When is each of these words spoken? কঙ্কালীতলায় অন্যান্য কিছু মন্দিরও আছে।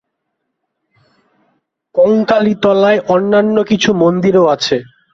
কঙ্কালীতলায় 1.95 2.99
অন্যান্য 3.07 3.55
কিছু 3.63 3.89
মন্দিরও 3.93 4.43
আছে। 4.47 4.77